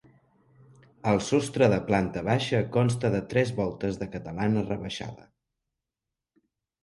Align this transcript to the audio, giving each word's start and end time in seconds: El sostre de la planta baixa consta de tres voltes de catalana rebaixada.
El 1.09 1.19
sostre 1.25 1.63
de 1.65 1.73
la 1.73 1.83
planta 1.89 2.23
baixa 2.29 2.61
consta 2.77 3.11
de 3.15 3.19
tres 3.33 3.51
voltes 3.59 3.99
de 3.99 4.07
catalana 4.15 4.63
rebaixada. 4.71 5.27